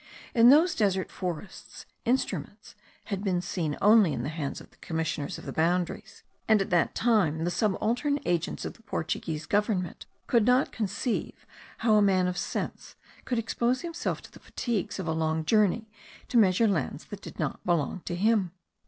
[0.33, 2.73] In those desert forests instruments
[3.05, 6.71] had been seen only in the hands of the commissioners of the boundaries; and at
[6.71, 11.45] that time the subaltern agents of the Portuguese government could not conceive
[11.77, 12.95] how a man of sense
[13.25, 15.87] could expose himself to the fatigues of a long journey,
[16.29, 18.53] to measure lands that did not belong to him.